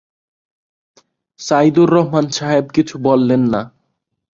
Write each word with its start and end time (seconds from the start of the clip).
সাইদুর 1.39 1.89
রহমান 1.89 2.25
সাহেব 2.29 2.65
কিছু 2.75 2.95
বললেন 3.03 3.41
না। 3.53 3.61